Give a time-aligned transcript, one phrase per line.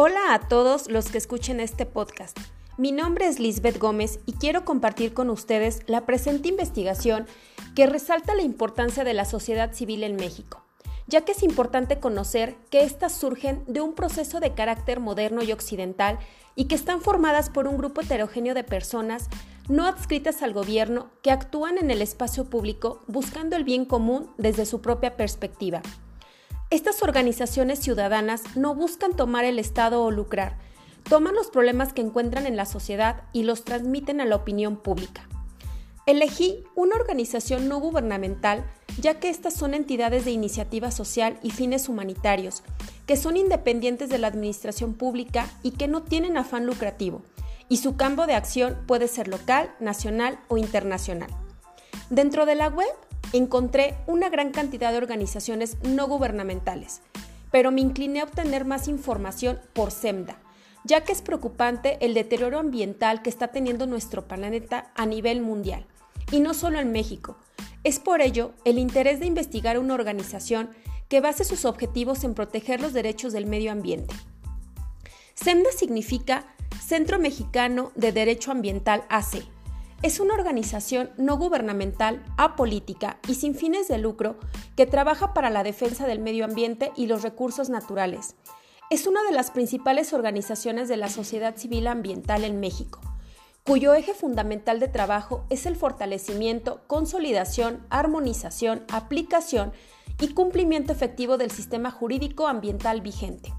[0.00, 2.38] Hola a todos los que escuchen este podcast.
[2.76, 7.26] Mi nombre es Lisbeth Gómez y quiero compartir con ustedes la presente investigación
[7.74, 10.62] que resalta la importancia de la sociedad civil en México,
[11.08, 15.50] ya que es importante conocer que éstas surgen de un proceso de carácter moderno y
[15.50, 16.20] occidental
[16.54, 19.28] y que están formadas por un grupo heterogéneo de personas
[19.68, 24.64] no adscritas al gobierno que actúan en el espacio público buscando el bien común desde
[24.64, 25.82] su propia perspectiva.
[26.70, 30.58] Estas organizaciones ciudadanas no buscan tomar el Estado o lucrar,
[31.08, 35.26] toman los problemas que encuentran en la sociedad y los transmiten a la opinión pública.
[36.04, 38.64] Elegí una organización no gubernamental
[39.00, 42.62] ya que estas son entidades de iniciativa social y fines humanitarios,
[43.06, 47.22] que son independientes de la administración pública y que no tienen afán lucrativo,
[47.68, 51.30] y su campo de acción puede ser local, nacional o internacional.
[52.10, 52.88] Dentro de la web
[53.32, 57.02] encontré una gran cantidad de organizaciones no gubernamentales,
[57.50, 60.38] pero me incliné a obtener más información por SEMDA,
[60.84, 65.86] ya que es preocupante el deterioro ambiental que está teniendo nuestro planeta a nivel mundial,
[66.30, 67.36] y no solo en México.
[67.84, 70.70] Es por ello el interés de investigar una organización
[71.08, 74.14] que base sus objetivos en proteger los derechos del medio ambiente.
[75.34, 76.44] SEMDA significa
[76.84, 79.44] Centro Mexicano de Derecho Ambiental AC
[80.02, 84.38] es una organización no gubernamental, apolítica y sin fines de lucro
[84.76, 88.36] que trabaja para la defensa del medio ambiente y los recursos naturales.
[88.90, 93.00] Es una de las principales organizaciones de la sociedad civil ambiental en México,
[93.64, 99.72] cuyo eje fundamental de trabajo es el fortalecimiento, consolidación, armonización, aplicación
[100.20, 103.52] y cumplimiento efectivo del sistema jurídico ambiental vigente.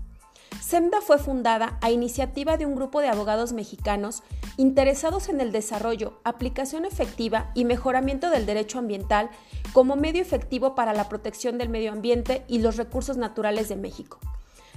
[0.69, 4.21] SEMDA fue fundada a iniciativa de un grupo de abogados mexicanos
[4.55, 9.31] interesados en el desarrollo, aplicación efectiva y mejoramiento del derecho ambiental
[9.73, 14.19] como medio efectivo para la protección del medio ambiente y los recursos naturales de México.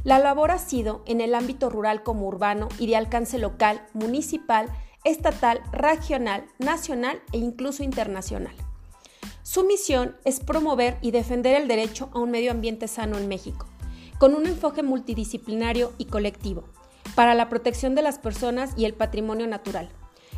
[0.03, 4.71] La labor ha sido en el ámbito rural como urbano y de alcance local, municipal,
[5.05, 8.55] estatal, regional, nacional e incluso internacional.
[9.43, 13.67] Su misión es promover y defender el derecho a un medio ambiente sano en México
[14.23, 16.63] con un enfoque multidisciplinario y colectivo
[17.17, 19.89] para la protección de las personas y el patrimonio natural.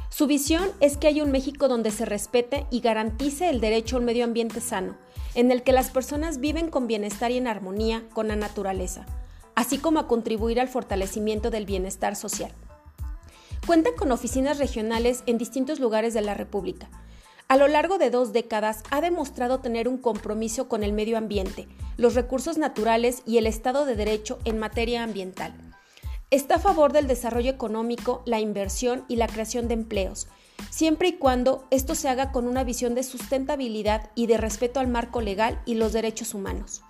[0.08, 3.98] Su visión es que haya un México donde se respete y garantice el derecho a
[3.98, 4.96] un medio ambiente sano,
[5.34, 9.04] en el que las personas viven con bienestar y en armonía con la naturaleza,
[9.54, 12.52] así como a contribuir al fortalecimiento del bienestar social.
[13.66, 16.88] Cuenta con oficinas regionales en distintos lugares de la República,
[17.54, 21.68] a lo largo de dos décadas ha demostrado tener un compromiso con el medio ambiente,
[21.96, 25.54] los recursos naturales y el Estado de Derecho en materia ambiental.
[26.32, 30.26] Está a favor del desarrollo económico, la inversión y la creación de empleos,
[30.70, 34.88] siempre y cuando esto se haga con una visión de sustentabilidad y de respeto al
[34.88, 36.82] marco legal y los derechos humanos.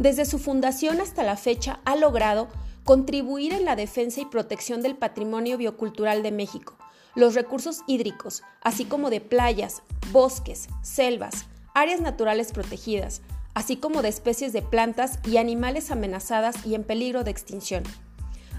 [0.00, 2.48] Desde su fundación hasta la fecha ha logrado
[2.82, 6.74] contribuir en la defensa y protección del patrimonio biocultural de México,
[7.14, 13.22] los recursos hídricos, así como de playas, bosques, selvas, áreas naturales protegidas,
[13.54, 17.82] así como de especies de plantas y animales amenazadas y en peligro de extinción.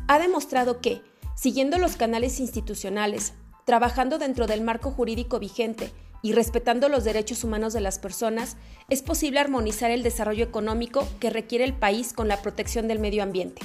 [0.08, 1.02] Ha demostrado que,
[1.36, 3.34] siguiendo los canales institucionales,
[3.66, 5.92] trabajando dentro del marco jurídico vigente
[6.22, 8.58] y respetando los derechos humanos de las personas,
[8.90, 13.24] es posible armonizar el desarrollo económico que requiere el país con la protección del medio
[13.24, 13.62] ambiente.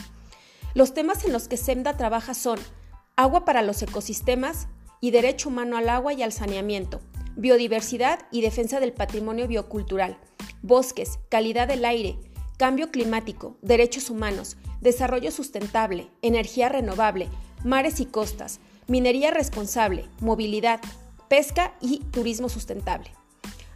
[0.74, 2.58] Los temas en los que SEMDA trabaja son
[3.16, 4.68] agua para los ecosistemas,
[5.00, 7.00] y derecho humano al agua y al saneamiento,
[7.36, 10.18] biodiversidad y defensa del patrimonio biocultural,
[10.62, 12.18] bosques, calidad del aire,
[12.56, 17.28] cambio climático, derechos humanos, desarrollo sustentable, energía renovable,
[17.64, 20.80] mares y costas, minería responsable, movilidad,
[21.28, 23.12] pesca y turismo sustentable.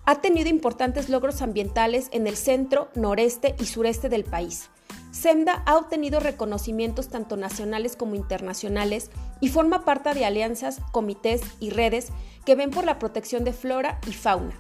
[0.05, 4.69] Ha tenido importantes logros ambientales en el centro, noreste y sureste del país.
[5.13, 11.69] SEMDA ha obtenido reconocimientos tanto nacionales como internacionales y forma parte de alianzas, comités y
[11.69, 12.09] redes
[12.47, 14.59] que ven por la protección de flora y fauna.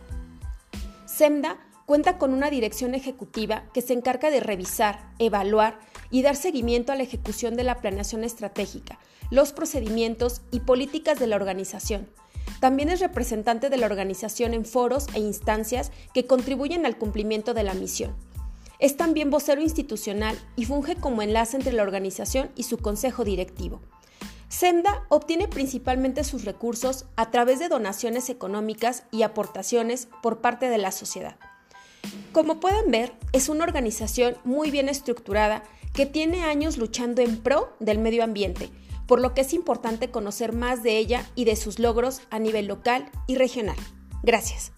[1.06, 6.92] SEMDA cuenta con una dirección ejecutiva que se encarga de revisar, evaluar y dar seguimiento
[6.92, 8.98] a la ejecución de la planeación estratégica,
[9.30, 12.10] los procedimientos y políticas de la organización.
[12.60, 17.62] También es representante de la organización en foros e instancias que contribuyen al cumplimiento de
[17.62, 18.14] la misión.
[18.82, 23.80] Es también vocero institucional y funge como enlace entre la organización y su consejo directivo.
[24.48, 30.78] SEMDA obtiene principalmente sus recursos a través de donaciones económicas y aportaciones por parte de
[30.78, 31.36] la sociedad.
[32.32, 35.62] Como pueden ver, es una organización muy bien estructurada
[35.94, 38.68] que tiene años luchando en pro del medio ambiente,
[39.06, 42.66] por lo que es importante conocer más de ella y de sus logros a nivel
[42.66, 43.76] local y regional.
[44.24, 44.72] Gracias.